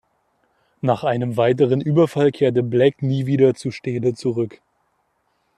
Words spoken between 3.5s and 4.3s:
zu Stele